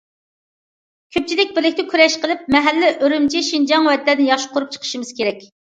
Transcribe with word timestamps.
كۆپچىلىك 1.17 1.53
بىرلىكتە 1.57 1.85
كۈرەش 1.91 2.17
قىلىپ، 2.25 2.43
مەھەللە، 2.57 2.91
ئۈرۈمچى، 3.05 3.45
شىنجاڭ، 3.53 3.89
ۋەتەننى 3.93 4.29
ياخشى 4.33 4.53
قۇرۇپ 4.59 4.77
چىقىشىمىز 4.77 5.17
كېرەك. 5.23 5.49